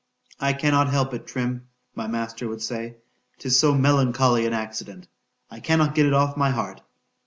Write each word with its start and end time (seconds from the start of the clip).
I 0.39 0.53
cannot 0.53 0.89
help 0.89 1.13
it, 1.13 1.27
Trim, 1.27 1.67
my 1.93 2.07
master 2.07 2.47
would 2.47 2.63
say,—'tis 2.63 3.59
so 3.59 3.75
melancholy 3.75 4.47
an 4.47 4.53
accident—I 4.53 5.59
cannot 5.59 5.93
get 5.93 6.07
it 6.07 6.13
off 6.13 6.35
my 6.35 6.49
heart. 6.49 6.81